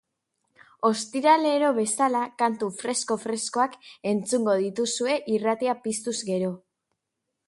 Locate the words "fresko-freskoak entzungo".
2.79-4.55